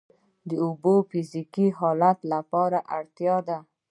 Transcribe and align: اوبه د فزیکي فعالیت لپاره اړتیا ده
اوبه 0.61 0.93
د 1.03 1.07
فزیکي 1.09 1.67
فعالیت 1.77 2.19
لپاره 2.33 2.77
اړتیا 2.97 3.37
ده 3.47 3.57